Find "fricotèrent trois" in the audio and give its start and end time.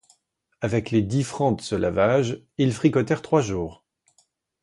2.73-3.41